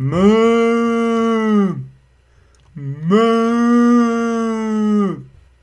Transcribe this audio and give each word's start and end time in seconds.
Mů. 0.00 1.74
Mů. 2.74 3.16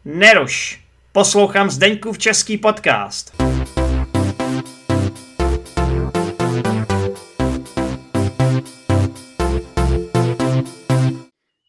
Neruš. 0.06 0.86
Poslouchám 1.12 1.70
Zdeňkův 1.70 2.18
český 2.18 2.58
podcast. 2.58 3.38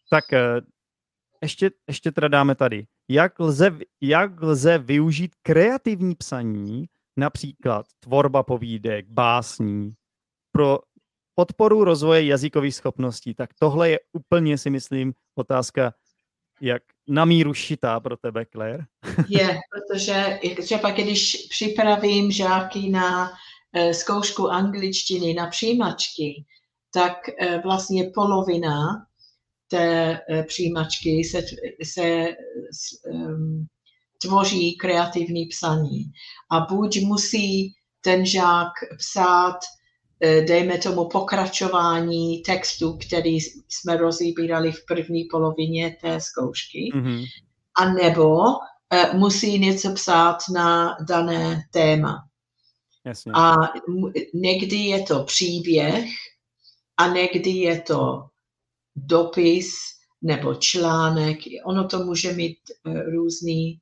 Tak 0.09 0.33
eh, 0.33 0.61
ještě, 1.41 1.71
ještě 1.87 2.11
teda 2.11 2.27
dáme 2.27 2.55
tady. 2.55 2.85
Jak 3.09 3.39
lze, 3.39 3.77
jak 4.01 4.41
lze 4.41 4.77
využít 4.77 5.31
kreativní 5.41 6.15
psaní, 6.15 6.85
například 7.17 7.85
tvorba 7.99 8.43
povídek, 8.43 9.05
básní, 9.09 9.93
pro 10.51 10.79
podporu 11.39 11.83
rozvoje 11.83 12.25
jazykových 12.25 12.75
schopností. 12.75 13.33
Tak 13.33 13.49
tohle 13.59 13.89
je 13.89 13.99
úplně, 14.13 14.57
si 14.57 14.69
myslím, 14.69 15.13
otázka, 15.35 15.93
jak 16.61 16.83
na 17.07 17.25
míru 17.25 17.53
šitá 17.53 17.99
pro 17.99 18.17
tebe, 18.17 18.45
Claire. 18.45 18.85
Je, 19.29 19.59
protože 19.71 20.39
třeba 20.61 20.91
když 20.91 21.47
připravím 21.49 22.31
žáky 22.31 22.89
na 22.89 23.29
uh, 23.29 23.91
zkoušku 23.91 24.49
angličtiny, 24.49 25.33
na 25.33 25.47
přijímačky, 25.47 26.45
tak 26.93 27.13
uh, 27.27 27.61
vlastně 27.63 28.11
polovina 28.13 29.05
té 29.67 30.19
uh, 30.29 30.43
přijímačky 30.43 31.23
se, 31.23 31.41
se 31.83 32.35
um, 33.11 33.67
tvoří 34.21 34.77
kreativní 34.77 35.45
psaní. 35.45 36.03
A 36.51 36.59
buď 36.59 37.01
musí 37.01 37.73
ten 38.01 38.25
žák 38.25 38.71
psát 38.97 39.59
Eh, 39.59 39.78
dejme 40.21 40.77
tomu, 40.77 41.05
pokračování 41.05 42.41
textu, 42.41 42.97
který 42.97 43.41
jsme 43.69 43.97
rozebírali 43.97 44.71
v 44.71 44.85
první 44.85 45.25
polovině 45.25 45.97
té 46.01 46.21
zkoušky, 46.21 46.91
mm-hmm. 46.95 47.25
a 47.79 47.93
nebo 47.93 48.37
uh, 48.37 48.57
musí 49.13 49.59
něco 49.59 49.93
psát 49.93 50.37
na 50.53 50.97
dané 51.07 51.63
téma. 51.71 52.25
Jasně. 53.05 53.31
A 53.35 53.55
někdy 54.33 54.75
je 54.75 55.03
to 55.03 55.23
příběh 55.23 56.05
a 56.97 57.07
někdy 57.07 57.49
je 57.49 57.81
to 57.81 58.25
dopis 58.95 59.71
nebo 60.21 60.55
článek. 60.55 61.37
Ono 61.65 61.87
to 61.87 62.05
může 62.05 62.33
mít 62.33 62.57
uh, 62.85 63.01
různý, 63.01 63.79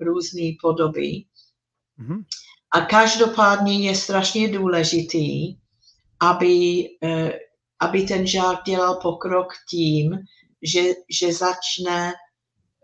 různý 0.00 0.58
podoby. 0.62 1.24
Mm-hmm. 2.00 2.24
A 2.74 2.80
každopádně 2.80 3.88
je 3.88 3.94
strašně 3.94 4.48
důležitý, 4.48 5.56
aby, 6.22 6.88
eh, 7.02 7.32
aby 7.80 8.02
ten 8.02 8.26
žák 8.26 8.62
dělal 8.66 8.98
pokrok 9.02 9.48
tím, 9.70 10.18
že, 10.62 10.82
že 11.20 11.32
začne 11.32 12.12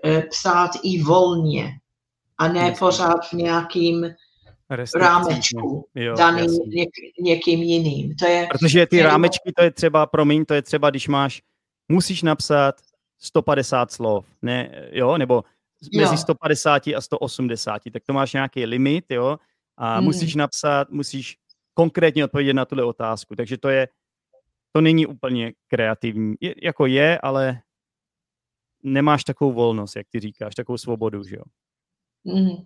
eh, 0.05 0.23
psát 0.23 0.71
i 0.83 1.03
volně 1.03 1.71
a 2.39 2.49
ne 2.49 2.61
jasně. 2.61 2.77
pořád 2.79 3.29
v 3.29 3.33
nějakým 3.33 4.15
rámečku 5.01 5.89
jo, 5.95 6.15
daný 6.17 6.47
něk, 6.67 6.89
někým 7.21 7.63
jiným. 7.63 8.15
To 8.17 8.27
je, 8.27 8.49
Protože 8.53 8.87
ty 8.87 9.03
rámečky, 9.03 9.53
to 9.57 9.63
je 9.63 9.71
třeba, 9.71 10.07
promiň, 10.07 10.45
to 10.45 10.55
je 10.55 10.63
třeba, 10.63 10.91
když 10.91 11.09
máš, 11.09 11.43
musíš 11.89 12.23
napsat 12.23 12.75
150 13.19 13.93
slov, 13.93 14.27
ne, 14.43 14.89
jo, 14.93 15.19
nebo 15.19 15.45
mezi 15.97 16.15
jo. 16.15 16.19
150 16.19 16.87
a 16.87 17.01
180, 17.01 17.83
tak 17.93 18.03
to 18.07 18.13
máš 18.13 18.33
nějaký 18.33 18.67
limit, 18.67 19.05
jo, 19.11 19.37
a 19.77 19.97
hmm. 19.97 20.05
musíš 20.05 20.35
napsat, 20.35 20.91
musíš 20.91 21.37
konkrétně 21.79 22.25
odpovědět 22.25 22.55
na 22.55 22.65
tuhle 22.65 22.85
otázku. 22.85 23.37
Takže 23.37 23.59
to 23.59 23.69
je, 23.69 23.89
to 24.73 24.81
není 24.81 25.07
úplně 25.07 25.53
kreativní. 25.69 26.35
Je, 26.41 26.55
jako 26.63 26.87
je, 26.87 27.19
ale 27.19 27.63
nemáš 28.83 29.25
takovou 29.25 29.53
volnost, 29.53 29.97
jak 29.97 30.07
ty 30.11 30.21
říkáš, 30.21 30.55
takovou 30.55 30.79
svobodu, 30.79 31.25
že 31.25 31.37
jo? 31.37 31.43
Mm. 32.25 32.57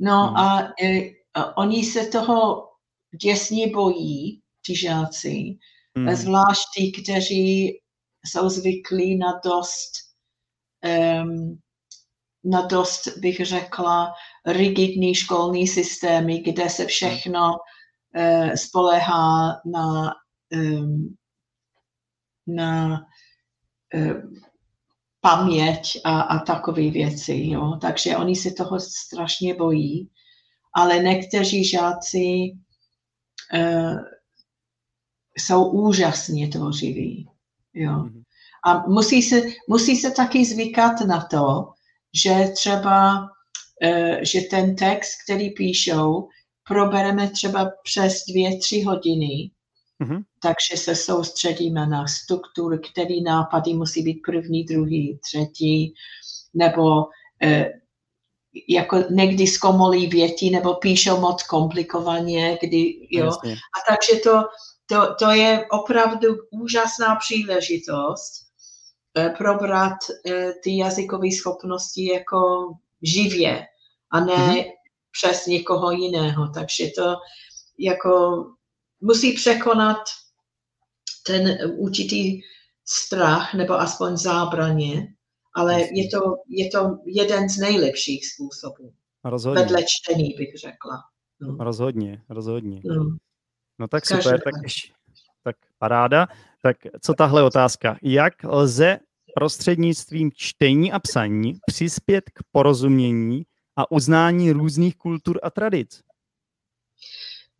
No 0.00 0.30
mm. 0.30 0.36
a, 0.36 0.62
e, 0.84 1.10
oni 1.56 1.84
se 1.84 2.06
toho 2.06 2.68
děsně 3.22 3.66
bojí, 3.66 4.40
ti 4.66 4.76
žáci, 4.76 5.58
mm. 5.98 6.14
zvlášť 6.14 6.64
ti, 6.76 6.92
kteří 7.02 7.80
jsou 8.26 8.48
zvyklí 8.48 9.18
na 9.18 9.40
dost 9.44 9.92
um, 11.22 11.58
na 12.44 12.66
dost, 12.66 13.18
bych 13.18 13.46
řekla, 13.46 14.12
rigidní 14.46 15.14
školní 15.14 15.68
systémy, 15.68 16.38
kde 16.38 16.70
se 16.70 16.86
všechno 16.86 17.52
Eh, 18.18 18.56
spolehá 18.56 19.60
na, 19.64 20.14
na 22.46 23.00
eh, 23.94 24.22
paměť 25.20 26.00
a, 26.04 26.20
a 26.20 26.38
takové 26.38 26.90
věci. 26.90 27.42
Jo? 27.44 27.78
Takže 27.80 28.16
oni 28.16 28.36
se 28.36 28.50
toho 28.50 28.80
strašně 28.80 29.54
bojí, 29.54 30.10
ale 30.74 30.98
někteří 30.98 31.64
žáci 31.64 32.52
uh, 33.54 33.98
jsou 35.38 35.70
úžasně 35.70 36.48
tvořiví. 36.48 37.28
Jo? 37.74 37.92
Mhm. 37.92 38.22
A 38.66 38.86
musí 38.88 39.22
se, 39.22 39.42
musí 39.68 39.96
se 39.96 40.10
taky 40.10 40.44
zvykat 40.44 41.00
na 41.00 41.24
to, 41.24 41.72
že 42.14 42.52
třeba, 42.54 43.20
uh, 43.20 44.16
že 44.22 44.40
ten 44.40 44.76
text, 44.76 45.22
který 45.24 45.50
píšou, 45.50 46.28
probereme 46.68 47.30
třeba 47.30 47.70
přes 47.82 48.24
dvě, 48.28 48.58
tři 48.58 48.82
hodiny, 48.82 49.50
mm-hmm. 50.02 50.22
takže 50.42 50.76
se 50.76 50.94
soustředíme 50.94 51.86
na 51.86 52.06
strukturu, 52.06 52.78
který 52.92 53.22
nápady 53.22 53.74
musí 53.74 54.02
být 54.02 54.20
první, 54.26 54.64
druhý, 54.64 55.18
třetí, 55.24 55.94
nebo 56.54 57.04
eh, 57.42 57.70
jako 58.68 58.96
někdy 59.10 59.46
zkomolí 59.46 60.06
věti, 60.06 60.50
nebo 60.50 60.74
píšou 60.74 61.20
moc 61.20 61.42
komplikovaně, 61.42 62.58
kdy, 62.60 63.08
jo. 63.10 63.30
A 63.30 63.78
takže 63.88 64.20
to, 64.22 64.42
to, 64.86 65.14
to 65.14 65.30
je 65.30 65.66
opravdu 65.70 66.28
úžasná 66.50 67.16
příležitost 67.16 68.32
eh, 69.18 69.30
probrat 69.38 69.98
eh, 70.26 70.52
ty 70.62 70.78
jazykové 70.78 71.32
schopnosti 71.32 72.12
jako 72.12 72.38
živě 73.02 73.66
a 74.10 74.20
ne 74.20 74.34
mm-hmm 74.34 74.75
přes 75.16 75.46
někoho 75.46 75.90
jiného. 75.90 76.48
Takže 76.54 76.90
to 76.96 77.16
jako 77.78 78.44
musí 79.00 79.32
překonat 79.32 79.98
ten 81.26 81.58
určitý 81.76 82.40
strach 82.84 83.54
nebo 83.54 83.74
aspoň 83.74 84.16
zábraně, 84.16 85.06
ale 85.54 85.80
je 85.80 86.08
to, 86.08 86.36
je 86.48 86.70
to 86.70 86.98
jeden 87.06 87.48
z 87.48 87.58
nejlepších 87.58 88.26
způsobů. 88.26 88.92
Rozhodně. 89.24 89.62
Vedle 89.62 89.82
čtení 89.86 90.34
bych 90.38 90.54
řekla. 90.60 91.02
No. 91.40 91.56
Rozhodně, 91.64 92.22
rozhodně. 92.28 92.80
No, 92.84 93.04
no 93.78 93.88
tak 93.88 94.06
super, 94.06 94.22
Každý 94.22 94.40
tak, 94.44 94.54
tak 95.42 95.56
paráda. 95.78 96.26
Tak 96.62 96.76
co 97.02 97.14
tahle 97.14 97.42
otázka? 97.42 97.98
Jak 98.02 98.34
lze 98.44 98.98
prostřednictvím 99.34 100.30
čtení 100.34 100.92
a 100.92 100.98
psaní 100.98 101.54
přispět 101.66 102.24
k 102.34 102.40
porozumění 102.52 103.42
a 103.76 103.90
uznání 103.90 104.52
různých 104.52 104.96
kultur 104.96 105.40
a 105.42 105.50
tradic? 105.50 106.00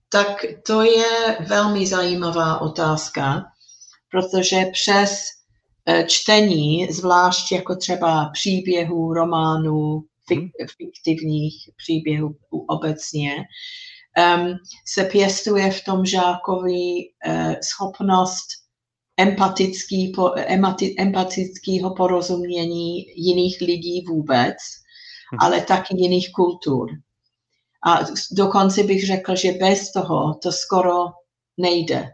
Tak 0.09 0.45
to 0.67 0.83
je 0.83 1.39
velmi 1.49 1.87
zajímavá 1.87 2.61
otázka, 2.61 3.45
protože 4.11 4.65
přes 4.73 5.21
eh, 5.87 6.05
čtení, 6.09 6.93
zvlášť 6.93 7.53
jako 7.53 7.77
třeba 7.77 8.31
příběhů, 8.33 9.15
románů, 9.15 10.05
mhm. 10.31 10.49
fiktivních 10.77 11.71
příběhů 11.77 12.37
obecně, 12.69 13.31
um, 14.37 14.55
se 14.87 15.05
pěstuje 15.05 15.71
v 15.71 15.85
tom 15.85 16.07
žákovi 16.07 17.11
uh, 17.27 17.55
schopnost 17.63 18.47
empatický, 19.17 20.13
po, 20.17 20.33
empatického 20.99 21.95
porozumění 21.95 23.07
jiných 23.17 23.61
lidí 23.61 24.05
vůbec. 24.09 24.57
Ale 25.39 25.61
taky 25.61 25.95
jiných 25.97 26.33
kultur. 26.33 26.91
A 27.87 27.99
dokonce 28.33 28.83
bych 28.83 29.07
řekl, 29.07 29.37
že 29.37 29.53
bez 29.53 29.93
toho 29.93 30.35
to 30.43 30.53
skoro 30.53 31.05
nejde. 31.57 32.09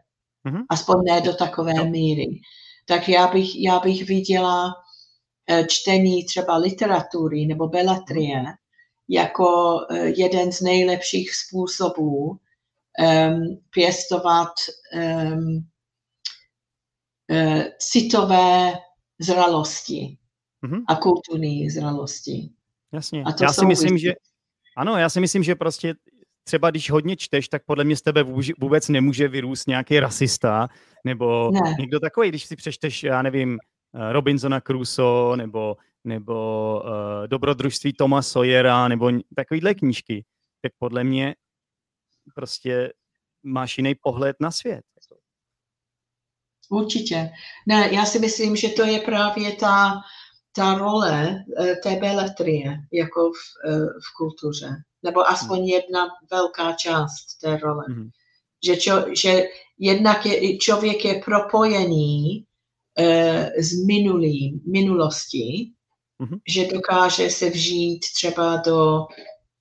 Mm-hmm. 0.47 0.64
Aspoň 0.69 0.97
ne 1.05 1.20
do 1.20 1.35
takové 1.35 1.85
míry. 1.85 2.41
Tak 2.87 3.09
já 3.09 3.26
bych, 3.26 3.62
já 3.62 3.81
bych 3.81 4.09
viděla 4.09 4.75
eh, 5.50 5.67
čtení 5.67 6.25
třeba 6.25 6.56
literatury 6.56 7.47
nebo 7.47 7.69
beletrie 7.69 8.44
jako 9.09 9.79
eh, 9.91 10.12
jeden 10.17 10.53
z 10.53 10.61
nejlepších 10.61 11.35
způsobů 11.35 12.38
um, 12.99 13.62
pěstovat 13.70 14.53
um, 14.94 15.69
uh, 17.31 17.62
citové 17.79 18.73
zralosti 19.20 20.19
mm-hmm. 20.64 20.85
a 20.88 20.97
kulturní 20.97 21.70
zralosti. 21.70 22.50
Jasně. 22.93 23.23
A 23.27 23.33
to 23.33 23.44
já 23.44 23.53
si 23.53 23.67
myslím, 23.67 23.99
že 23.99 24.12
ano, 24.77 24.97
já 24.97 25.09
si 25.09 25.21
myslím, 25.21 25.43
že 25.43 25.55
prostě 25.55 25.94
třeba 26.44 26.71
když 26.71 26.91
hodně 26.91 27.17
čteš, 27.17 27.49
tak 27.49 27.65
podle 27.65 27.85
mě 27.85 27.97
z 27.97 28.03
tebe 28.03 28.23
vůbec 28.61 28.89
nemůže 28.89 29.29
vyrůst 29.29 29.69
nějaký 29.69 30.00
rasista, 30.00 30.69
nebo 31.05 31.50
ne. 31.50 31.75
někdo 31.79 32.00
takový, 32.00 32.29
když 32.29 32.44
si 32.44 32.56
přečteš, 32.56 33.03
já 33.03 33.23
nevím, 33.23 33.59
eh, 33.94 34.12
Robinsona 34.12 34.61
Crusoe, 34.61 35.37
nebo, 35.37 35.77
nebo 36.05 36.83
uh, 36.85 37.27
Dobrodružství 37.27 37.93
Toma 37.93 38.23
Sawyera, 38.23 38.89
nebo 38.89 39.11
takovýhle 39.37 39.75
knížky, 39.75 40.25
tak 40.61 40.73
podle 40.79 41.05
mě 41.05 41.35
prostě 42.35 42.93
máš 43.43 43.79
jiný 43.79 43.95
pohled 43.95 44.37
na 44.41 44.50
svět. 44.50 44.85
Určitě. 46.71 47.31
Ne, 47.67 47.88
já 47.93 48.05
si 48.05 48.19
myslím, 48.19 48.56
že 48.56 48.69
to 48.69 48.83
je 48.85 49.00
právě 49.00 49.53
ta, 49.53 50.00
ta 50.52 50.75
role 50.75 51.44
eh, 51.58 51.76
té 51.76 51.96
beletrie 51.96 52.76
jako 52.93 53.31
v, 53.31 53.69
eh, 53.69 53.87
v 53.87 54.16
kultuře. 54.16 54.76
Nebo 55.02 55.28
aspoň 55.28 55.69
jedna 55.69 56.06
velká 56.31 56.72
část 56.72 57.38
té 57.40 57.56
role. 57.56 57.84
Mm. 57.88 58.08
Že, 58.66 58.76
čo, 58.76 59.04
že 59.22 59.44
jednak 59.78 60.26
je, 60.26 60.58
člověk 60.58 61.04
je 61.04 61.22
propojený 61.25 62.44
uh, 62.99 63.44
s 63.58 63.84
minulým, 63.87 64.60
minulostí, 64.72 65.75
mm-hmm. 66.22 66.40
že 66.49 66.66
dokáže 66.66 67.31
se 67.31 67.50
vžít 67.50 68.00
třeba 68.16 68.56
do 68.56 69.06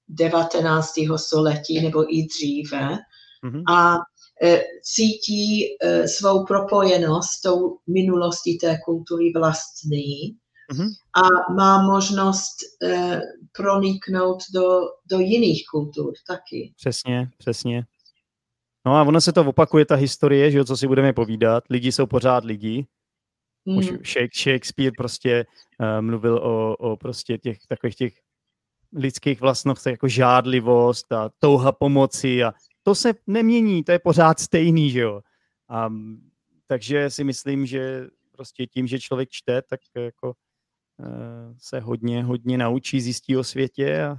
19. 0.08 0.94
století 1.16 1.82
nebo 1.82 2.16
i 2.16 2.26
dříve 2.26 2.98
mm-hmm. 3.46 3.64
a 3.70 3.98
e, 4.44 4.62
cítí 4.84 5.66
e, 5.66 6.08
svou 6.08 6.46
propojenost 6.46 7.30
s 7.30 7.42
tou 7.42 7.78
minulostí 7.88 8.58
té 8.58 8.78
kultury 8.86 9.32
vlastní 9.36 10.38
mm-hmm. 10.72 10.90
a 11.16 11.54
má 11.54 11.84
možnost 11.84 12.56
e, 12.84 13.22
proniknout 13.58 14.44
do, 14.54 14.80
do 15.12 15.20
jiných 15.20 15.64
kultur 15.72 16.14
taky. 16.28 16.74
Přesně, 16.78 17.30
přesně. 17.38 17.86
No 18.86 18.96
a 18.96 19.04
ono 19.04 19.22
se 19.22 19.34
to 19.34 19.42
opakuje, 19.42 19.86
ta 19.86 19.96
historie, 19.96 20.52
že 20.52 20.58
jo, 20.58 20.66
co 20.66 20.78
si 20.78 20.88
budeme 20.88 21.14
povídat. 21.14 21.64
Lidi 21.70 21.92
jsou 21.92 22.06
pořád 22.06 22.46
lidi. 22.46 22.86
Mm. 23.66 23.78
Už 23.78 23.94
Shakespeare 24.34 24.92
prostě 24.98 25.46
uh, 25.80 26.02
mluvil 26.02 26.38
o, 26.38 26.76
o 26.76 26.98
prostě 26.98 27.38
těch 27.38 27.58
takových 27.68 27.96
těch 27.96 28.14
lidských 28.94 29.42
vlastnostech 29.42 29.92
jako 29.92 30.08
žádlivost 30.08 31.12
a 31.12 31.30
touha 31.40 31.72
pomoci 31.72 32.44
a 32.44 32.54
to 32.84 32.96
se 32.96 33.14
nemění, 33.28 33.84
to 33.84 33.92
je 33.92 34.00
pořád 34.00 34.40
stejný, 34.40 34.92
že 34.92 35.00
jo. 35.00 35.22
A, 35.70 35.90
takže 36.68 37.10
si 37.10 37.24
myslím, 37.24 37.66
že 37.66 38.08
prostě 38.32 38.68
tím, 38.68 38.88
že 38.88 39.00
člověk 39.00 39.30
čte, 39.30 39.62
tak 39.62 39.80
jako 39.96 40.28
uh, 40.28 40.34
se 41.58 41.80
hodně, 41.80 42.24
hodně 42.24 42.58
naučí, 42.58 43.02
zjistí 43.02 43.38
o 43.38 43.44
světě 43.44 44.04
a 44.04 44.18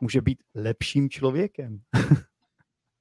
může 0.00 0.20
být 0.20 0.38
lepším 0.54 1.10
člověkem. 1.10 1.80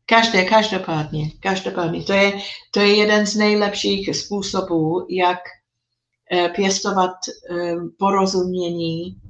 Každé, 0.06 0.46
každopádně, 0.46 1.30
každopádně. 1.40 2.04
To 2.04 2.14
je, 2.14 2.32
to 2.72 2.80
je 2.80 2.96
jeden 2.96 3.26
z 3.26 3.36
nejlepších 3.36 4.16
způsobů, 4.16 5.08
jak 5.10 5.40
eh, 6.32 6.50
pěstovat 6.50 7.12
eh, 7.52 7.76
porozumění 8.00 9.22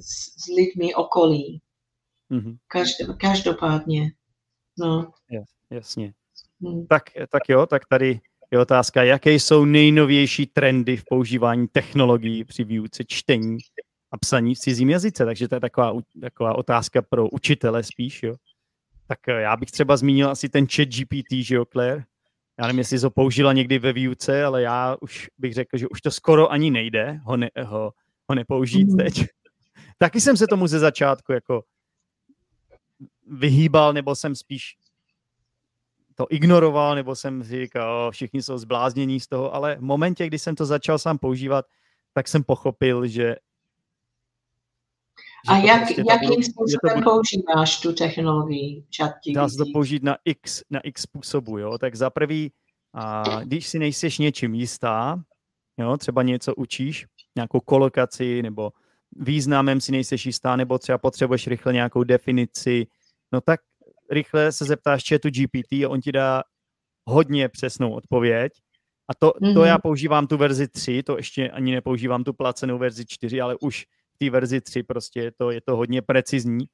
s, 0.00 0.44
s 0.44 0.46
lidmi 0.56 0.94
okolí. 0.94 1.60
Mm-hmm. 2.30 2.56
každopádně. 3.16 4.12
No. 4.78 5.12
jasně. 5.70 6.14
Hmm. 6.60 6.86
Tak, 6.86 7.02
tak 7.30 7.42
jo, 7.48 7.66
tak 7.66 7.82
tady 7.86 8.20
je 8.52 8.58
otázka, 8.58 9.02
jaké 9.02 9.32
jsou 9.32 9.64
nejnovější 9.64 10.46
trendy 10.46 10.96
v 10.96 11.04
používání 11.04 11.68
technologií 11.68 12.44
při 12.44 12.64
výuce 12.64 13.04
čtení 13.08 13.58
a 14.10 14.18
psaní 14.18 14.54
v 14.54 14.58
cizím 14.58 14.90
jazyce. 14.90 15.24
Takže 15.24 15.48
to 15.48 15.54
je 15.54 15.60
taková, 15.60 15.92
taková 16.20 16.58
otázka 16.58 17.02
pro 17.02 17.28
učitele 17.28 17.82
spíš, 17.82 18.22
jo. 18.22 18.34
Tak 19.06 19.28
eh, 19.28 19.40
já 19.40 19.56
bych 19.56 19.70
třeba 19.70 19.96
zmínil 19.96 20.30
asi 20.30 20.48
ten 20.48 20.66
chat 20.66 20.88
GPT, 20.88 21.32
že 21.32 21.54
jo, 21.54 21.64
Claire? 21.64 22.04
Já 22.58 22.66
nevím, 22.66 22.78
jestli 22.78 22.98
jsi 22.98 23.06
ho 23.06 23.10
použila 23.10 23.52
někdy 23.52 23.78
ve 23.78 23.92
výuce, 23.92 24.44
ale 24.44 24.62
já 24.62 24.96
už 25.00 25.28
bych 25.38 25.54
řekl, 25.54 25.78
že 25.78 25.88
už 25.88 26.00
to 26.00 26.10
skoro 26.10 26.52
ani 26.52 26.70
nejde 26.70 27.20
ho, 27.24 27.36
ne, 27.36 27.50
ho, 27.64 27.92
ho 28.28 28.34
nepoužít 28.34 28.88
mm. 28.88 28.96
teď. 28.96 29.24
Taky 29.98 30.20
jsem 30.20 30.36
se 30.36 30.46
tomu 30.46 30.66
ze 30.66 30.78
začátku 30.78 31.32
jako 31.32 31.62
vyhýbal, 33.26 33.92
nebo 33.92 34.14
jsem 34.14 34.34
spíš 34.34 34.76
to 36.22 36.34
ignoroval, 36.34 36.94
nebo 36.94 37.16
jsem 37.16 37.42
říkal, 37.42 38.10
všichni 38.10 38.42
jsou 38.42 38.58
zbláznění 38.58 39.20
z 39.20 39.26
toho, 39.26 39.54
ale 39.54 39.76
v 39.76 39.80
momentě, 39.80 40.26
kdy 40.26 40.38
jsem 40.38 40.54
to 40.54 40.66
začal 40.66 40.98
sám 40.98 41.18
používat, 41.18 41.64
tak 42.14 42.28
jsem 42.28 42.44
pochopil, 42.44 43.06
že 43.06 43.36
a 45.48 45.56
jak, 45.56 45.82
prostě 45.82 46.04
jakým 46.10 46.42
způsobem 46.42 46.94
bude... 46.94 47.04
používáš 47.04 47.80
tu 47.80 47.92
technologii 47.92 48.84
ChatGPT? 48.96 49.34
Dá 49.34 49.48
se 49.48 49.56
to 49.56 49.64
použít 49.72 50.02
na 50.02 50.16
x, 50.24 50.62
na 50.70 50.80
x 50.80 51.02
způsobu, 51.02 51.58
jo. 51.58 51.78
Tak 51.78 51.94
za 51.94 52.10
prvý, 52.10 52.52
a 52.94 53.24
když 53.44 53.66
si 53.66 53.78
nejseš 53.78 54.18
něčím 54.18 54.54
jistá, 54.54 55.22
jo, 55.78 55.96
třeba 55.96 56.22
něco 56.22 56.54
učíš, 56.54 57.06
nějakou 57.36 57.60
kolokaci 57.60 58.42
nebo 58.42 58.72
významem 59.16 59.80
si 59.80 59.92
nejseš 59.92 60.26
jistá, 60.26 60.56
nebo 60.56 60.78
třeba 60.78 60.98
potřebuješ 60.98 61.46
rychle 61.46 61.72
nějakou 61.72 62.04
definici, 62.04 62.86
no 63.32 63.40
tak 63.40 63.60
rychle 64.12 64.52
se 64.52 64.64
zeptáš 64.64 65.08
chatu 65.08 65.28
GPT 65.30 65.72
a 65.72 65.88
on 65.88 66.00
ti 66.00 66.12
dá 66.12 66.42
hodně 67.08 67.48
přesnou 67.48 67.92
odpověď. 67.92 68.52
A 69.08 69.14
to, 69.14 69.28
mm-hmm. 69.30 69.54
to 69.54 69.64
já 69.64 69.74
mhm. 69.74 69.80
používám 69.82 70.26
tu 70.26 70.36
verzi 70.36 70.68
3, 70.68 71.02
to 71.02 71.16
ještě 71.16 71.50
ani 71.50 71.72
nepoužívám 71.72 72.24
tu 72.24 72.32
placenou 72.32 72.78
verzi 72.78 73.04
4, 73.06 73.40
ale 73.40 73.56
už 73.60 73.86
v 74.14 74.18
té 74.18 74.30
verzi 74.30 74.60
3 74.60 74.82
prostě 74.82 75.20
je 75.20 75.32
to, 75.32 75.50
je 75.50 75.60
to 75.60 75.76
hodně 75.76 76.02
precizní. 76.02 76.66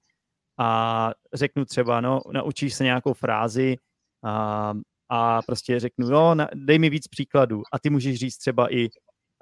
A 0.61 1.11
řeknu 1.35 1.65
třeba, 1.65 2.01
no, 2.01 2.21
naučíš 2.33 2.75
se 2.75 2.85
nějakou 2.85 3.13
frázi 3.13 3.77
a, 4.25 4.75
a 5.09 5.43
prostě 5.43 5.81
řeknu, 5.81 6.11
jo, 6.11 6.35
na, 6.35 6.49
dej 6.55 6.79
mi 6.79 6.91
víc 6.91 7.09
příkladů. 7.09 7.63
A 7.73 7.79
ty 7.79 7.91
můžeš 7.91 8.19
říct 8.19 8.39
třeba 8.39 8.75
i, 8.75 8.89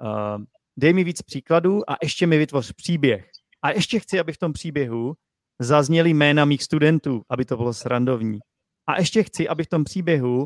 uh, 0.01 0.43
dej 0.77 0.93
mi 0.93 1.03
víc 1.03 1.21
příkladů 1.21 1.91
a 1.91 1.95
ještě 2.03 2.27
mi 2.27 2.37
vytvoř 2.37 2.73
příběh. 2.73 3.29
A 3.61 3.71
ještě 3.71 3.99
chci, 3.99 4.19
aby 4.19 4.33
v 4.33 4.37
tom 4.37 4.53
příběhu 4.53 5.13
zazněly 5.59 6.09
jména 6.09 6.45
mých 6.45 6.63
studentů, 6.63 7.21
aby 7.29 7.45
to 7.45 7.57
bylo 7.57 7.73
srandovní. 7.73 8.39
A 8.87 8.99
ještě 8.99 9.23
chci, 9.23 9.47
aby 9.47 9.63
v 9.63 9.69
tom 9.69 9.83
příběhu 9.83 10.37
uh, 10.39 10.45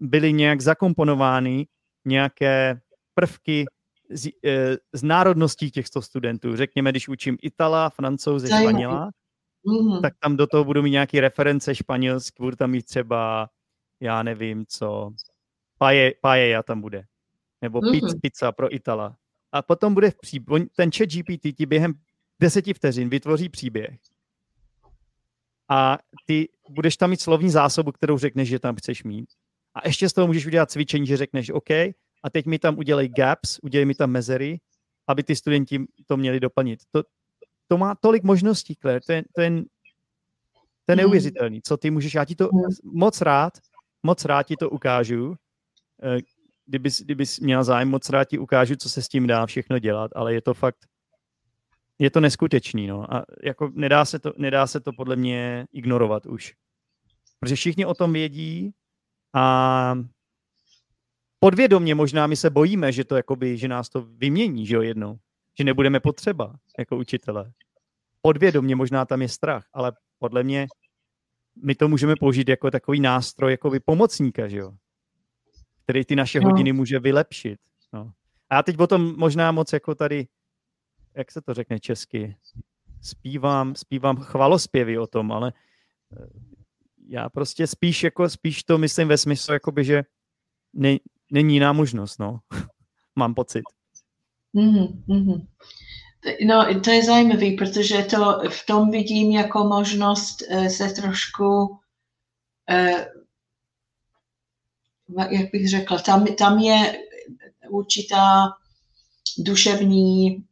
byly 0.00 0.32
nějak 0.32 0.60
zakomponovány 0.60 1.66
nějaké 2.04 2.80
prvky 3.14 3.64
z, 4.10 4.26
uh, 4.26 4.30
z 4.92 5.02
národností 5.02 5.70
těchto 5.70 6.02
studentů. 6.02 6.56
Řekněme, 6.56 6.90
když 6.90 7.08
učím 7.08 7.36
Itala, 7.42 7.90
Francouze, 7.90 8.46
Španěla, 8.46 9.10
mm-hmm. 9.66 10.00
tak 10.02 10.14
tam 10.18 10.36
do 10.36 10.46
toho 10.46 10.64
budu 10.64 10.82
mít 10.82 10.90
nějaké 10.90 11.20
reference 11.20 11.74
španělsk, 11.74 12.40
budu 12.40 12.56
tam 12.56 12.70
mít 12.70 12.86
třeba, 12.86 13.48
já 14.00 14.22
nevím 14.22 14.64
co, 14.68 15.10
paje, 15.78 16.12
paella 16.20 16.62
tam 16.62 16.80
bude. 16.80 17.04
Nebo 17.62 17.80
mm-hmm. 17.80 18.20
pizza, 18.22 18.52
pro 18.52 18.74
Itala. 18.74 19.16
A 19.52 19.62
potom 19.62 19.94
bude 19.94 20.10
v 20.10 20.16
pří... 20.20 20.44
ten 20.76 20.90
chat 20.92 21.08
GPT 21.08 21.56
ti 21.56 21.66
během 21.66 21.94
deseti 22.40 22.74
vteřin 22.74 23.08
vytvoří 23.08 23.48
příběh 23.48 23.98
a 25.68 25.98
ty 26.26 26.48
budeš 26.68 26.96
tam 26.96 27.10
mít 27.10 27.20
slovní 27.20 27.50
zásobu, 27.50 27.92
kterou 27.92 28.18
řekneš, 28.18 28.48
že 28.48 28.58
tam 28.58 28.76
chceš 28.76 29.04
mít. 29.04 29.30
A 29.74 29.88
ještě 29.88 30.08
z 30.08 30.12
toho 30.12 30.26
můžeš 30.26 30.46
udělat 30.46 30.70
cvičení, 30.70 31.06
že 31.06 31.16
řekneš 31.16 31.50
OK, 31.50 31.70
a 32.22 32.30
teď 32.32 32.46
mi 32.46 32.58
tam 32.58 32.78
udělej 32.78 33.08
gaps, 33.08 33.58
udělej 33.62 33.84
mi 33.84 33.94
tam 33.94 34.10
mezery, 34.10 34.60
aby 35.06 35.22
ty 35.22 35.36
studenti 35.36 35.84
to 36.06 36.16
měli 36.16 36.40
doplnit. 36.40 36.80
To, 36.90 37.02
to 37.68 37.78
má 37.78 37.94
tolik 37.94 38.22
možností, 38.22 38.76
Claire, 38.80 39.00
to 39.00 39.12
je, 39.12 39.22
to 39.34 39.40
je, 39.40 39.50
to 39.50 40.92
je 40.92 40.94
hmm. 40.94 40.96
neuvěřitelný, 40.96 41.60
co 41.62 41.76
ty 41.76 41.90
můžeš, 41.90 42.14
já 42.14 42.24
ti 42.24 42.34
to 42.34 42.48
hmm. 42.48 42.62
moc 42.84 43.20
rád, 43.20 43.52
moc 44.02 44.24
rád 44.24 44.42
ti 44.42 44.56
to 44.56 44.70
ukážu, 44.70 45.36
eh, 46.02 46.18
kdybys, 46.66 47.00
kdybys 47.00 47.40
měla 47.40 47.64
zájem, 47.64 47.88
moc 47.88 48.10
rád 48.10 48.24
ti 48.24 48.38
ukážu, 48.38 48.76
co 48.76 48.90
se 48.90 49.02
s 49.02 49.08
tím 49.08 49.26
dá 49.26 49.46
všechno 49.46 49.78
dělat, 49.78 50.10
ale 50.14 50.34
je 50.34 50.40
to 50.40 50.54
fakt, 50.54 50.86
je 51.98 52.10
to 52.10 52.20
neskutečný, 52.20 52.86
no. 52.86 53.14
A 53.14 53.24
jako 53.42 53.70
nedá 53.74 54.04
se 54.04 54.18
to, 54.18 54.32
nedá 54.36 54.66
se 54.66 54.80
to 54.80 54.92
podle 54.92 55.16
mě 55.16 55.66
ignorovat 55.72 56.26
už. 56.26 56.54
Protože 57.40 57.54
všichni 57.54 57.86
o 57.86 57.94
tom 57.94 58.12
vědí 58.12 58.72
a 59.34 59.94
podvědomně 61.38 61.94
možná 61.94 62.26
my 62.26 62.36
se 62.36 62.50
bojíme, 62.50 62.92
že 62.92 63.04
to 63.04 63.16
jakoby, 63.16 63.58
že 63.58 63.68
nás 63.68 63.88
to 63.88 64.02
vymění, 64.02 64.66
že 64.66 64.74
jo, 64.74 64.82
jednou. 64.82 65.18
Že 65.58 65.64
nebudeme 65.64 66.00
potřeba 66.00 66.54
jako 66.78 66.96
učitele. 66.96 67.52
Podvědomně 68.22 68.76
možná 68.76 69.04
tam 69.04 69.22
je 69.22 69.28
strach, 69.28 69.64
ale 69.72 69.92
podle 70.18 70.42
mě 70.42 70.66
my 71.64 71.74
to 71.74 71.88
můžeme 71.88 72.14
použít 72.20 72.48
jako 72.48 72.70
takový 72.70 73.00
nástroj, 73.00 73.50
jako 73.50 73.70
pomocníka, 73.84 74.48
že 74.48 74.58
jo. 74.58 74.72
Který 75.82 76.04
ty 76.04 76.16
naše 76.16 76.40
no. 76.40 76.48
hodiny 76.48 76.72
může 76.72 76.98
vylepšit. 76.98 77.58
No. 77.92 78.12
A 78.50 78.54
já 78.54 78.62
teď 78.62 78.78
o 78.78 78.86
tom 78.86 79.14
možná 79.16 79.52
moc 79.52 79.72
jako 79.72 79.94
tady 79.94 80.26
jak 81.16 81.32
se 81.32 81.40
to 81.40 81.54
řekne 81.54 81.80
česky, 81.80 82.36
zpívám, 83.02 83.74
zpívám 83.74 84.16
chvalospěvy 84.16 84.98
o 84.98 85.06
tom, 85.06 85.32
ale 85.32 85.52
eh, 86.12 86.26
já 87.08 87.28
prostě 87.28 87.66
spíš 87.66 88.02
jako, 88.02 88.28
spíš 88.28 88.64
to 88.64 88.78
myslím 88.78 89.08
ve 89.08 89.18
smyslu, 89.18 89.54
jakoby, 89.54 89.84
že 89.84 90.02
ne, 90.72 90.96
není 91.32 91.54
jiná 91.54 91.72
možnost, 91.72 92.18
no. 92.18 92.40
Mám 93.16 93.34
pocit. 93.34 93.62
Mm-hmm. 94.54 95.46
No, 96.46 96.80
to 96.80 96.90
je 96.90 97.04
zajímavé, 97.04 97.46
protože 97.58 98.02
to 98.02 98.42
v 98.50 98.66
tom 98.66 98.90
vidím 98.90 99.32
jako 99.32 99.64
možnost 99.64 100.42
eh, 100.48 100.70
se 100.70 100.88
trošku, 100.88 101.78
eh, 102.70 103.06
jak 105.30 105.50
bych 105.52 105.70
řekla, 105.70 105.98
tam, 105.98 106.26
tam 106.26 106.58
je 106.58 106.98
určitá 107.68 108.48
duševní 109.38 110.44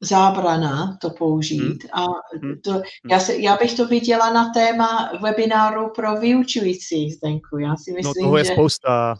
zábrana 0.00 0.98
to 1.00 1.10
použít. 1.10 1.60
Hmm. 1.60 1.78
A 1.92 2.06
hmm. 2.42 2.60
to, 2.64 2.82
já, 3.10 3.20
se, 3.20 3.36
já 3.36 3.56
bych 3.56 3.74
to 3.74 3.86
viděla 3.86 4.32
na 4.32 4.50
téma 4.50 5.10
webináru 5.22 5.92
pro 5.94 6.16
vyučující, 6.16 7.10
Zdenku. 7.10 7.58
Já 7.58 7.76
si 7.76 7.90
no, 7.90 7.96
myslím, 7.96 8.14
no 8.22 8.26
toho 8.26 8.38
je 8.38 8.44
že... 8.44 8.52
spousta. 8.52 9.16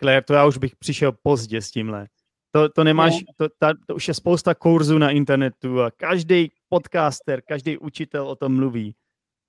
Claire, 0.00 0.22
to 0.22 0.34
já 0.34 0.46
už 0.46 0.58
bych 0.58 0.76
přišel 0.76 1.12
pozdě 1.22 1.62
s 1.62 1.70
tímhle. 1.70 2.06
To, 2.52 2.68
to 2.68 2.84
nemáš, 2.84 3.12
no. 3.12 3.20
to, 3.36 3.54
ta, 3.58 3.72
to 3.86 3.94
už 3.94 4.08
je 4.08 4.14
spousta 4.14 4.54
kurzů 4.54 4.98
na 4.98 5.10
internetu 5.10 5.82
a 5.82 5.90
každý 5.90 6.52
podcaster, 6.68 7.42
každý 7.48 7.78
učitel 7.78 8.28
o 8.28 8.36
tom 8.36 8.56
mluví. 8.56 8.94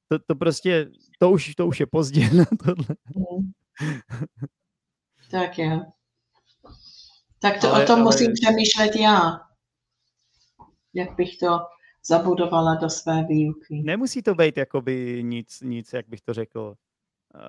To, 0.08 0.20
to 0.20 0.36
prostě, 0.36 0.90
to 1.20 1.32
už, 1.32 1.56
to 1.56 1.68
už 1.68 1.80
je 1.80 1.86
pozdě 1.86 2.30
na 2.34 2.46
tohle. 2.66 2.96
Tak 5.32 5.58
je. 5.58 5.80
Tak 7.40 7.62
to, 7.62 7.74
ale, 7.74 7.84
o 7.84 7.88
tom 7.88 7.96
ale... 7.96 8.04
musím 8.04 8.34
přemýšlet 8.34 8.96
já. 8.96 9.49
Jak 10.94 11.16
bych 11.16 11.38
to 11.38 11.60
zabudovala 12.06 12.76
do 12.76 12.90
své 12.90 13.24
výuky. 13.24 13.82
Nemusí 13.86 14.22
to 14.22 14.36
být 14.36 14.58
jakoby 14.58 15.24
nic, 15.24 15.62
nic 15.62 15.94
jak 15.94 16.10
bych 16.10 16.22
to 16.22 16.34
řekl. 16.34 16.76
Uh, 17.36 17.42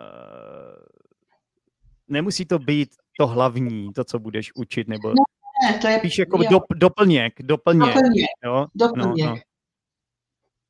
nemusí 2.09 2.45
to 2.45 2.59
být 2.59 2.91
to 3.19 3.27
hlavní, 3.27 3.93
to, 3.93 4.05
co 4.05 4.19
budeš 4.19 4.55
učit, 4.55 4.89
nebo 4.89 5.09
no, 5.09 5.25
ne, 5.65 5.79
to 5.79 5.89
je... 5.89 5.99
Spíš 5.99 6.19
jako 6.19 6.39
dop, 6.51 6.65
doplněk, 6.75 7.43
doplněk. 7.43 7.95
Doplněk, 7.95 8.27
jo? 8.45 8.67
doplněk. 8.75 9.27
No, 9.27 9.35
no. 9.35 9.41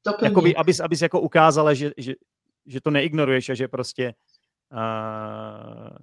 doplněk. 0.07 0.31
Jakoby, 0.31 0.57
abys, 0.57 0.81
abys 0.81 1.03
jako 1.03 1.21
ukázala, 1.21 1.75
že, 1.75 1.91
že, 1.97 2.15
že 2.67 2.81
to 2.81 2.91
neignoruješ 2.91 3.49
a 3.49 3.55
že 3.55 3.69
prostě 3.69 4.15
uh, 4.73 5.97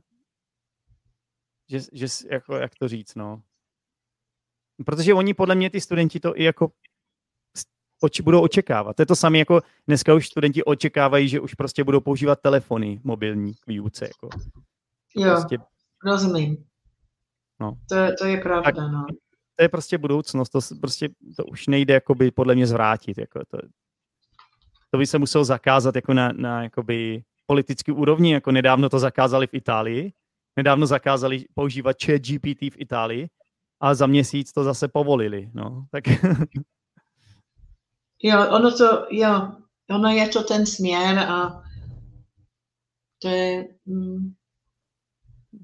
že, 1.69 1.79
že 1.93 2.07
jako, 2.31 2.55
jak 2.55 2.75
to 2.75 2.87
říct, 2.87 3.15
no. 3.15 3.41
Protože 4.85 5.13
oni 5.13 5.33
podle 5.33 5.55
mě, 5.55 5.69
ty 5.69 5.81
studenti, 5.81 6.19
to 6.19 6.39
i 6.39 6.43
jako 6.43 6.71
oči, 8.01 8.23
budou 8.23 8.41
očekávat. 8.41 8.95
To 8.95 9.01
je 9.01 9.05
to 9.05 9.15
samé, 9.15 9.37
jako 9.37 9.61
dneska 9.87 10.13
už 10.13 10.27
studenti 10.27 10.63
očekávají, 10.63 11.29
že 11.29 11.39
už 11.39 11.53
prostě 11.53 11.83
budou 11.83 11.99
používat 11.99 12.41
telefony 12.41 13.01
mobilní 13.03 13.53
k 13.53 13.67
výuce. 13.67 14.05
Jako. 14.05 14.29
Jo, 15.15 15.35
prostě... 15.35 15.57
rozumím. 16.05 16.65
No. 17.59 17.77
To, 17.89 17.95
to 18.19 18.25
je 18.25 18.37
pravda, 18.37 18.71
tak, 18.71 18.75
no. 18.75 19.05
To 19.55 19.63
je 19.63 19.69
prostě 19.69 19.97
budoucnost, 19.97 20.49
to 20.49 20.59
prostě 20.81 21.09
to 21.37 21.45
už 21.45 21.67
nejde 21.67 21.93
jakoby 21.93 22.31
podle 22.31 22.55
mě 22.55 22.67
zvrátit. 22.67 23.17
Jako 23.17 23.39
to, 23.47 23.57
to 24.91 24.97
by 24.97 25.07
se 25.07 25.17
muselo 25.17 25.43
zakázat 25.43 25.95
jako 25.95 26.13
na, 26.13 26.31
na 26.31 26.63
jakoby 26.63 27.23
politický 27.45 27.91
úrovni, 27.91 28.33
jako 28.33 28.51
nedávno 28.51 28.89
to 28.89 28.99
zakázali 28.99 29.47
v 29.47 29.53
Itálii, 29.53 30.13
nedávno 30.55 30.85
zakázali 30.85 31.45
používat 31.53 31.95
chat 32.05 32.21
GPT 32.21 32.61
v 32.61 32.77
Itálii 32.77 33.29
a 33.79 33.95
za 33.95 34.07
měsíc 34.07 34.51
to 34.51 34.63
zase 34.63 34.87
povolili. 34.87 35.51
No, 35.53 35.87
tak... 35.91 36.03
jo, 38.23 38.49
ono 38.49 38.77
to, 38.77 39.07
jo, 39.11 39.51
ono 39.89 40.09
je 40.09 40.27
to 40.27 40.43
ten 40.43 40.65
směr 40.65 41.19
a 41.19 41.63
to 43.21 43.27
je... 43.27 43.67
Mm. 43.85 44.33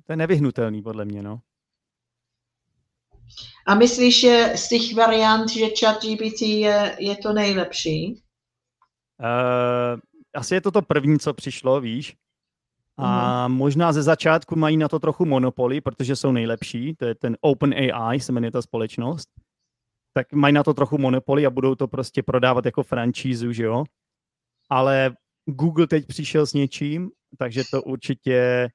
To 0.06 0.14
je 0.14 0.18
nevyhnutelný 0.18 0.82
podle 0.82 1.06
mě, 1.06 1.24
no. 1.24 1.40
A 3.68 3.76
myslíš, 3.76 4.22
že 4.22 4.54
z 4.56 4.70
těch 4.70 4.96
variant, 4.96 5.50
že 5.50 5.66
chat 5.80 6.04
GPT 6.04 6.42
je, 6.42 6.96
je 7.00 7.18
to 7.18 7.34
nejlepší? 7.34 8.24
Uh, 9.20 10.00
asi 10.36 10.54
je 10.54 10.62
to 10.62 10.72
to 10.72 10.82
první, 10.82 11.20
co 11.20 11.34
přišlo, 11.34 11.82
víš. 11.82 12.16
A 12.98 13.46
uh 13.46 13.52
možná 13.52 13.94
ze 13.94 14.04
začátku 14.04 14.56
mají 14.56 14.78
na 14.78 14.88
to 14.88 15.00
trochu 15.00 15.26
monopoly, 15.26 15.82
protože 15.82 16.16
jsou 16.16 16.32
nejlepší. 16.32 16.96
To 16.96 17.06
je 17.06 17.16
ten 17.16 17.38
Open 17.42 17.74
AI, 17.74 18.20
se 18.20 18.32
jmenuje 18.32 18.52
ta 18.52 18.62
společnost. 18.62 19.30
Tak 20.14 20.34
mají 20.34 20.54
na 20.54 20.64
to 20.64 20.74
trochu 20.74 20.98
monopoly 20.98 21.46
a 21.46 21.50
budou 21.50 21.76
to 21.76 21.88
prostě 21.88 22.24
prodávat 22.24 22.66
jako 22.66 22.84
franšízu, 22.84 23.52
že 23.52 23.64
jo. 23.64 23.84
Ale 24.70 25.16
Google 25.46 25.88
teď 25.88 26.08
přišel 26.08 26.46
s 26.46 26.54
něčím, 26.54 27.12
takže 27.38 27.64
to 27.72 27.84
určitě 27.84 28.70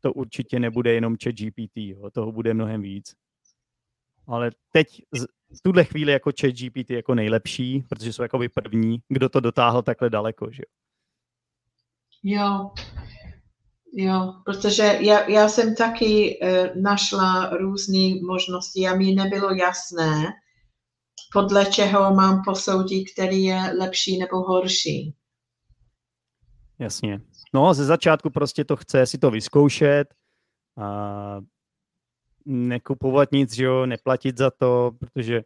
to 0.00 0.12
určitě 0.12 0.58
nebude 0.58 0.92
jenom 0.92 1.16
chat 1.24 1.34
GPT, 1.34 1.76
jo. 1.76 2.10
toho 2.10 2.32
bude 2.32 2.54
mnohem 2.54 2.82
víc 2.82 3.14
ale 4.28 4.50
teď 4.72 5.02
v 5.58 5.62
tuhle 5.62 5.84
chvíli 5.84 6.12
jako 6.12 6.30
chat 6.40 6.52
GPT 6.52 6.90
jako 6.90 7.14
nejlepší, 7.14 7.84
protože 7.88 8.12
jsou 8.12 8.22
jako 8.22 8.40
první, 8.54 8.98
kdo 9.08 9.28
to 9.28 9.40
dotáhl 9.40 9.82
takhle 9.82 10.10
daleko, 10.10 10.50
že 10.50 10.62
jo. 10.62 10.78
Jo, 12.22 12.70
protože 14.44 14.98
já, 15.00 15.30
já 15.30 15.48
jsem 15.48 15.74
taky 15.74 16.38
e, 16.42 16.72
našla 16.80 17.50
různé 17.50 18.14
možnosti 18.26 18.86
a 18.88 18.94
mi 18.94 19.12
nebylo 19.12 19.50
jasné, 19.54 20.24
podle 21.32 21.66
čeho 21.66 22.14
mám 22.14 22.42
posoudit, 22.44 23.04
který 23.12 23.44
je 23.44 23.74
lepší 23.78 24.18
nebo 24.18 24.36
horší. 24.36 25.14
Jasně. 26.78 27.20
No, 27.54 27.74
ze 27.74 27.84
začátku 27.84 28.30
prostě 28.30 28.64
to 28.64 28.76
chce 28.76 29.06
si 29.06 29.18
to 29.18 29.30
vyzkoušet, 29.30 30.14
a 30.78 31.40
nekupovat 32.46 33.32
nic, 33.32 33.54
že 33.54 33.64
jo, 33.64 33.86
neplatit 33.86 34.38
za 34.38 34.50
to, 34.50 34.92
protože 35.00 35.42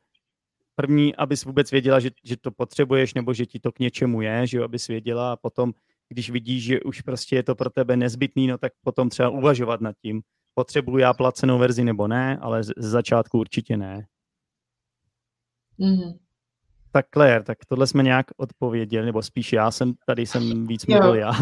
první, 0.74 1.16
abys 1.16 1.44
vůbec 1.44 1.70
věděla, 1.70 2.00
že, 2.00 2.10
že 2.24 2.36
to 2.36 2.50
potřebuješ, 2.50 3.14
nebo 3.14 3.34
že 3.34 3.46
ti 3.46 3.60
to 3.60 3.72
k 3.72 3.78
něčemu 3.78 4.22
je, 4.22 4.46
že 4.46 4.58
jo, 4.58 4.64
abys 4.64 4.86
věděla 4.88 5.32
a 5.32 5.36
potom, 5.36 5.72
když 6.12 6.30
vidíš, 6.30 6.64
že 6.64 6.80
už 6.80 7.00
prostě 7.00 7.36
je 7.36 7.42
to 7.42 7.54
pro 7.54 7.70
tebe 7.70 7.96
nezbytný, 7.96 8.46
no 8.46 8.58
tak 8.58 8.72
potom 8.84 9.08
třeba 9.08 9.28
uvažovat 9.28 9.80
nad 9.80 9.96
tím, 10.02 10.22
potřebuji 10.54 10.98
já 10.98 11.14
placenou 11.14 11.58
verzi 11.58 11.84
nebo 11.84 12.08
ne, 12.08 12.38
ale 12.40 12.62
z, 12.62 12.72
začátku 12.76 13.38
určitě 13.38 13.76
ne. 13.76 14.06
Mm-hmm. 15.80 16.18
Tak 16.92 17.06
Claire, 17.14 17.44
tak 17.44 17.58
tohle 17.68 17.86
jsme 17.86 18.02
nějak 18.02 18.26
odpověděli, 18.36 19.06
nebo 19.06 19.22
spíš 19.22 19.52
já 19.52 19.70
jsem, 19.70 19.94
tady 20.06 20.26
jsem 20.26 20.66
víc 20.66 20.86
mluvil 20.86 21.14
já. 21.14 21.32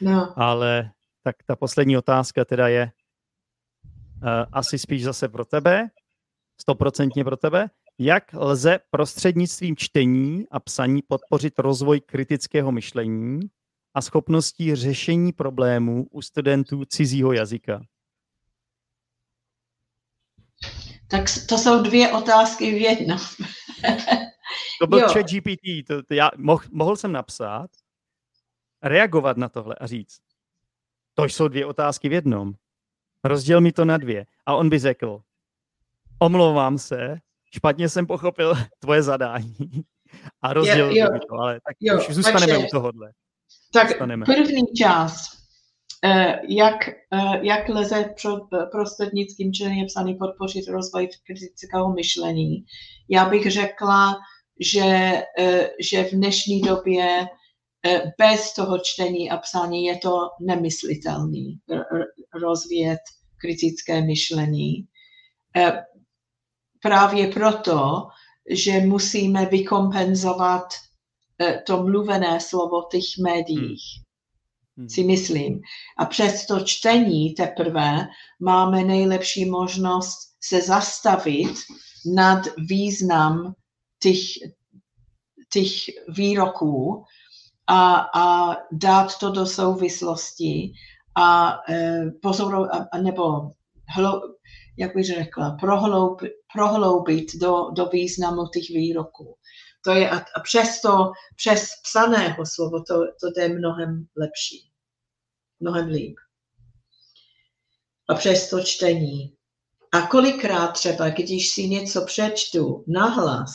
no. 0.00 0.32
Ale 0.38 0.90
tak 1.22 1.36
ta 1.46 1.56
poslední 1.56 1.96
otázka 1.96 2.44
teda 2.44 2.68
je, 2.68 2.90
Eh, 4.22 4.46
asi 4.52 4.78
spíš 4.78 5.04
zase 5.04 5.28
pro 5.28 5.44
tebe, 5.44 5.88
stoprocentně 6.60 7.24
pro 7.24 7.36
tebe. 7.36 7.70
Jak 7.98 8.24
lze 8.32 8.78
prostřednictvím 8.90 9.76
čtení 9.76 10.44
a 10.50 10.60
psaní 10.60 11.02
podpořit 11.08 11.58
rozvoj 11.58 12.00
kritického 12.00 12.72
myšlení 12.72 13.40
a 13.94 14.00
schopností 14.00 14.74
řešení 14.74 15.32
problémů 15.32 16.06
u 16.10 16.22
studentů 16.22 16.84
cizího 16.84 17.32
jazyka? 17.32 17.82
Tak 21.08 21.24
to 21.48 21.58
jsou 21.58 21.82
dvě 21.82 22.12
otázky 22.12 22.74
v 22.74 22.80
jednom. 22.80 23.18
to 24.80 24.86
byl 24.86 25.08
chat 25.08 25.26
GPT. 25.26 25.86
To, 25.86 26.02
to 26.02 26.14
já 26.14 26.30
mohl, 26.36 26.64
mohl 26.72 26.96
jsem 26.96 27.12
napsat, 27.12 27.70
reagovat 28.82 29.36
na 29.36 29.48
tohle 29.48 29.74
a 29.74 29.86
říct, 29.86 30.20
to 31.14 31.24
jsou 31.24 31.48
dvě 31.48 31.66
otázky 31.66 32.08
v 32.08 32.12
jednom 32.12 32.54
rozděl 33.24 33.60
mi 33.60 33.72
to 33.72 33.84
na 33.84 33.96
dvě. 33.96 34.26
A 34.46 34.54
on 34.54 34.68
by 34.68 34.78
řekl, 34.78 35.22
omlouvám 36.18 36.78
se, 36.78 37.18
špatně 37.54 37.88
jsem 37.88 38.06
pochopil 38.06 38.54
tvoje 38.78 39.02
zadání 39.02 39.84
a 40.42 40.52
rozdělil 40.52 40.96
jo, 40.96 41.04
jo, 41.04 41.12
mi 41.12 41.18
to, 41.20 41.34
ale 41.34 41.54
tak 41.54 41.76
jo, 41.80 41.98
už 41.98 42.14
zůstaneme 42.14 42.52
takže, 42.52 42.66
u 42.66 42.70
tohohle. 42.70 43.12
Tak 43.72 43.88
zůstaneme. 43.88 44.26
první 44.26 44.62
část, 44.76 45.38
eh, 46.04 46.40
jak, 46.48 46.88
eh, 46.88 47.40
jak 47.42 47.68
lze 47.68 48.14
prostřednickým 48.70 49.52
členem 49.52 49.86
psaný 49.86 50.14
podpořit 50.14 50.68
rozvoj 50.68 51.08
kritického 51.26 51.92
myšlení. 51.92 52.64
Já 53.08 53.28
bych 53.28 53.50
řekla, 53.50 54.16
že, 54.60 55.22
eh, 55.38 55.70
že 55.80 56.04
v 56.04 56.10
dnešní 56.10 56.60
době 56.60 57.26
bez 58.18 58.54
toho 58.54 58.78
čtení 58.78 59.30
a 59.30 59.36
psání 59.36 59.84
je 59.84 59.98
to 59.98 60.28
nemyslitelný 60.40 61.58
rozvíjet 62.42 62.98
kritické 63.40 64.02
myšlení. 64.02 64.86
Právě 66.82 67.26
proto, 67.26 68.06
že 68.50 68.80
musíme 68.80 69.46
vykompenzovat 69.46 70.64
to 71.66 71.82
mluvené 71.82 72.40
slovo 72.40 72.82
v 72.82 72.88
těch 72.90 73.04
médiích, 73.22 73.82
hmm. 74.76 74.88
si 74.88 75.04
myslím. 75.04 75.60
A 75.98 76.04
přes 76.04 76.46
to 76.46 76.60
čtení 76.60 77.34
teprve 77.34 78.08
máme 78.40 78.84
nejlepší 78.84 79.44
možnost 79.50 80.18
se 80.40 80.62
zastavit 80.62 81.54
nad 82.14 82.42
význam 82.68 83.54
těch, 84.02 84.20
těch 85.52 85.70
výroků 86.16 87.04
a, 87.66 87.94
a 88.14 88.56
dát 88.72 89.18
to 89.18 89.30
do 89.30 89.46
souvislosti 89.46 90.72
a 91.14 91.58
e, 91.68 92.04
pozorovat, 92.22 92.88
nebo 93.02 93.50
hlo, 93.88 94.20
jak 94.76 94.94
bych 94.94 95.06
řekla, 95.06 95.56
prohloub, 95.60 96.22
prohloubit 96.52 97.36
do, 97.40 97.70
do 97.76 97.86
významu 97.86 98.46
těch 98.46 98.68
výroků. 98.68 99.36
To 99.84 99.90
je, 99.90 100.10
a, 100.10 100.16
a 100.16 100.40
přesto, 100.40 101.12
přes 101.36 101.66
psaného 101.82 102.46
slovo, 102.46 102.82
to, 102.82 102.94
to 103.20 103.30
jde 103.30 103.48
mnohem 103.48 104.06
lepší. 104.16 104.70
Mnohem 105.60 105.88
líp. 105.88 106.16
A 108.08 108.14
přes 108.14 108.50
to 108.50 108.60
čtení. 108.60 109.36
A 109.92 110.06
kolikrát 110.06 110.68
třeba, 110.68 111.08
když 111.08 111.50
si 111.50 111.68
něco 111.68 112.04
přečtu 112.04 112.84
nahlas, 112.86 113.52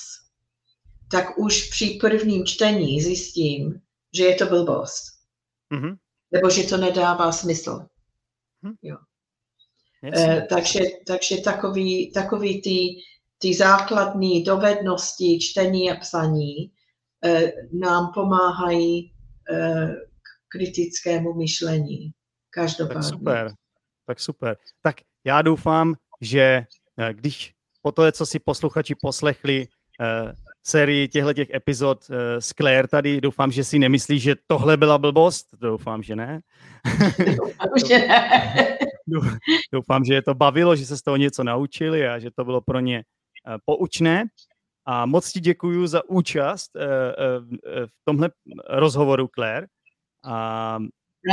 tak 1.11 1.37
už 1.37 1.69
při 1.69 1.97
prvním 2.01 2.45
čtení 2.45 3.01
zjistím, 3.01 3.81
že 4.13 4.23
je 4.23 4.35
to 4.35 4.45
blbost. 4.45 5.03
Mm-hmm. 5.71 5.97
Nebo 6.31 6.49
že 6.49 6.63
to 6.63 6.77
nedává 6.77 7.31
smysl. 7.31 7.71
Mm-hmm. 7.71 8.75
Jo. 8.81 8.97
E, 10.15 10.41
takže, 10.49 10.79
takže 11.07 11.37
takový, 11.37 12.11
takový 12.11 12.61
ty, 12.61 12.79
ty 13.37 13.53
základní 13.53 14.43
dovednosti 14.43 15.39
čtení 15.39 15.91
a 15.91 15.95
psaní 15.95 16.71
e, 17.25 17.51
nám 17.73 18.11
pomáhají 18.13 18.99
e, 18.99 19.11
k 20.21 20.27
kritickému 20.47 21.33
myšlení. 21.33 22.11
Každopádně. 22.49 23.01
Tak 23.01 23.03
super, 23.03 23.53
tak 24.07 24.19
super. 24.19 24.57
Tak 24.81 24.95
já 25.23 25.41
doufám, 25.41 25.95
že 26.21 26.65
když 27.11 27.53
po 27.81 27.91
to, 27.91 28.11
co 28.11 28.25
si 28.25 28.39
posluchači 28.39 28.95
poslechli 29.01 29.67
sérii 30.63 31.07
těchto 31.07 31.33
těch 31.33 31.49
epizod 31.53 32.05
s 32.39 32.53
Claire 32.53 32.87
tady, 32.87 33.21
doufám, 33.21 33.51
že 33.51 33.63
si 33.63 33.79
nemyslí, 33.79 34.19
že 34.19 34.35
tohle 34.47 34.77
byla 34.77 34.97
blbost. 34.97 35.47
Doufám, 35.61 36.03
že 36.03 36.15
ne. 36.15 36.41
Doufám, 37.37 37.69
že 37.87 37.97
ne. 37.97 38.29
Doufám, 39.73 40.05
že 40.05 40.13
je 40.13 40.21
to 40.21 40.33
bavilo, 40.33 40.75
že 40.75 40.85
se 40.85 40.97
z 40.97 41.01
toho 41.01 41.17
něco 41.17 41.43
naučili 41.43 42.07
a 42.07 42.19
že 42.19 42.31
to 42.31 42.45
bylo 42.45 42.61
pro 42.61 42.79
ně 42.79 42.97
eh, 42.97 43.03
poučné. 43.65 44.25
A 44.85 45.05
moc 45.05 45.31
ti 45.31 45.39
děkuji 45.39 45.87
za 45.87 46.09
účast 46.09 46.75
eh, 46.75 46.83
eh, 46.83 47.87
v 47.87 47.91
tomhle 48.03 48.29
rozhovoru, 48.69 49.29
Claire. 49.35 49.67
A 50.23 50.77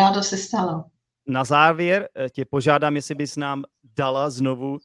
Rádo 0.00 0.22
se 0.22 0.36
stalo. 0.36 0.84
Na 1.26 1.44
závěr 1.44 2.08
tě 2.30 2.44
požádám, 2.44 2.96
jestli 2.96 3.14
bys 3.14 3.36
nám 3.36 3.64
dala 3.96 4.30
znovu 4.30 4.78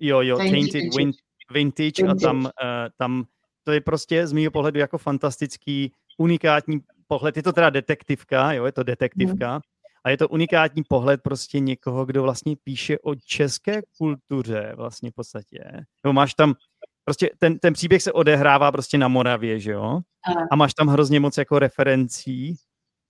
Jo, 0.00 0.20
jo, 0.20 0.36
Tainted, 0.36 0.72
Tainted 0.72 0.96
Vintage. 0.96 1.22
Vintage, 1.52 2.02
vintage. 2.02 2.12
A 2.12 2.14
tam, 2.14 2.44
uh, 2.44 2.50
tam 2.96 3.26
to 3.64 3.72
je 3.72 3.80
prostě 3.80 4.26
z 4.26 4.32
mého 4.32 4.50
pohledu 4.50 4.78
jako 4.78 4.98
fantastický, 4.98 5.92
unikátní 6.18 6.80
pohled, 7.06 7.36
je 7.36 7.42
to 7.42 7.52
teda 7.52 7.70
detektivka, 7.70 8.52
jo, 8.52 8.64
je 8.64 8.72
to 8.72 8.82
detektivka, 8.82 9.60
a 10.04 10.10
je 10.10 10.16
to 10.16 10.28
unikátní 10.28 10.82
pohled 10.88 11.22
prostě 11.22 11.60
někoho, 11.60 12.06
kdo 12.06 12.22
vlastně 12.22 12.56
píše 12.64 12.98
o 12.98 13.14
české 13.14 13.82
kultuře 13.98 14.72
vlastně 14.76 15.10
v 15.10 15.14
podstatě. 15.14 15.58
Nebo 16.04 16.12
máš 16.12 16.34
tam, 16.34 16.54
prostě 17.04 17.30
ten, 17.38 17.58
ten 17.58 17.72
příběh 17.72 18.02
se 18.02 18.12
odehrává 18.12 18.72
prostě 18.72 18.98
na 18.98 19.08
Moravě, 19.08 19.60
že 19.60 19.72
jo? 19.72 20.00
A 20.50 20.56
máš 20.56 20.74
tam 20.74 20.88
hrozně 20.88 21.20
moc 21.20 21.38
jako 21.38 21.58
referencí 21.58 22.56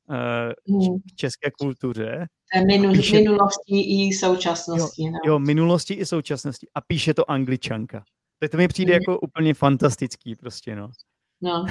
uh, 0.09 0.97
k 1.13 1.17
české 1.17 1.51
kultuře. 1.59 2.27
Minul, 2.67 2.93
píše, 2.93 3.17
minulosti 3.17 3.81
i 3.81 4.13
současnosti. 4.13 5.03
Jo, 5.03 5.11
no. 5.11 5.19
jo, 5.27 5.39
minulosti 5.39 5.95
i 5.95 6.07
současnosti. 6.07 6.67
A 6.75 6.81
píše 6.81 7.15
to 7.15 7.31
angličanka. 7.31 8.05
Tak 8.41 8.51
to 8.51 8.57
mi 8.57 8.69
přijde 8.69 8.93
mm. 8.93 9.01
jako 9.01 9.21
úplně 9.21 9.55
fantastický 9.55 10.37
prostě, 10.37 10.77
no. 10.77 10.91
No, 11.45 11.67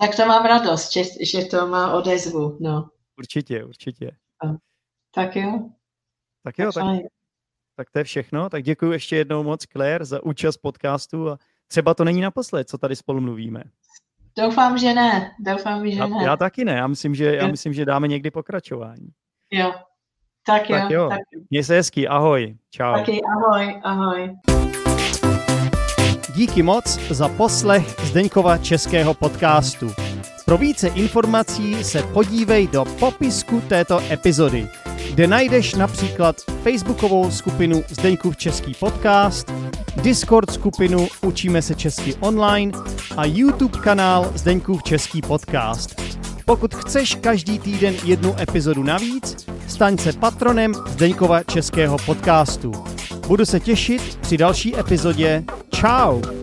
tak 0.00 0.16
to 0.16 0.26
mám 0.26 0.46
radost, 0.46 0.92
že, 0.92 1.02
že 1.32 1.44
to 1.44 1.66
má 1.66 1.94
odezvu, 1.94 2.58
no. 2.60 2.88
Určitě, 3.18 3.64
určitě. 3.64 4.10
Tak 5.14 5.36
jo. 5.36 5.68
Tak 6.44 6.58
jo, 6.58 6.72
tak, 6.72 6.84
tak 7.76 7.90
to 7.90 7.98
je 7.98 8.04
všechno. 8.04 8.50
Tak 8.50 8.62
děkuji 8.62 8.92
ještě 8.92 9.16
jednou 9.16 9.42
moc, 9.42 9.66
Claire, 9.66 10.04
za 10.04 10.22
účast 10.22 10.56
podcastu 10.56 11.30
a 11.30 11.38
třeba 11.66 11.94
to 11.94 12.04
není 12.04 12.20
naposled, 12.20 12.68
co 12.68 12.78
tady 12.78 12.96
spolu 12.96 13.20
mluvíme. 13.20 13.64
Doufám, 14.38 14.78
že 14.78 14.94
ne. 14.94 15.30
Doufám, 15.38 15.90
že 15.90 15.98
já, 15.98 16.06
ne. 16.06 16.24
Já 16.24 16.36
taky 16.36 16.64
ne. 16.64 16.72
Já 16.72 16.86
myslím, 16.86 17.14
že, 17.14 17.36
já 17.36 17.46
myslím, 17.46 17.72
že 17.72 17.84
dáme 17.84 18.08
někdy 18.08 18.30
pokračování. 18.30 19.08
Jo. 19.50 19.72
Tak 20.46 20.70
jo. 20.70 20.76
Tak 20.76 20.90
jo. 20.90 21.08
Tak... 21.08 21.20
Měj 21.50 21.64
se 21.64 21.74
hezký. 21.74 22.08
Ahoj. 22.08 22.56
Čau. 22.70 22.94
Taky 22.94 23.20
ahoj. 23.22 23.80
Ahoj. 23.82 24.36
Díky 26.34 26.62
moc 26.62 26.98
za 27.10 27.28
poslech 27.28 28.00
Zdeňkova 28.00 28.58
českého 28.58 29.14
podcastu. 29.14 30.11
Pro 30.52 30.58
více 30.58 30.88
informací 30.88 31.84
se 31.84 32.02
podívej 32.02 32.66
do 32.66 32.84
popisku 32.84 33.62
této 33.68 34.00
epizody, 34.10 34.68
kde 35.14 35.26
najdeš 35.26 35.74
například 35.74 36.36
facebookovou 36.62 37.30
skupinu 37.30 37.84
Zdeňkův 37.88 38.36
český 38.36 38.74
podcast, 38.74 39.52
Discord 39.96 40.50
skupinu 40.50 41.08
Učíme 41.22 41.62
se 41.62 41.74
česky 41.74 42.14
online 42.20 42.72
a 43.16 43.24
YouTube 43.24 43.78
kanál 43.78 44.32
Zdeňkův 44.34 44.82
český 44.82 45.22
podcast. 45.22 46.02
Pokud 46.44 46.74
chceš 46.74 47.14
každý 47.14 47.58
týden 47.58 47.94
jednu 48.04 48.40
epizodu 48.40 48.82
navíc, 48.82 49.46
staň 49.68 49.98
se 49.98 50.12
patronem 50.12 50.74
Zdeňkova 50.74 51.42
českého 51.42 51.96
podcastu. 52.06 52.72
Budu 53.26 53.44
se 53.44 53.60
těšit 53.60 54.18
při 54.20 54.36
další 54.36 54.78
epizodě. 54.78 55.44
Ciao! 55.74 56.41